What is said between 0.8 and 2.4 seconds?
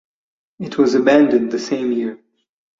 abandoned the same year.